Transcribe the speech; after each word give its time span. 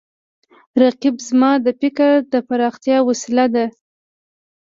رقیب 0.81 1.15
زما 1.27 1.51
د 1.65 1.67
فکر 1.81 2.11
د 2.33 2.35
پراختیا 2.47 2.97
وسیله 3.09 3.45
ده 3.55 3.65